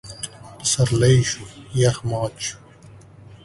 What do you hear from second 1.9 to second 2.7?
مات شو.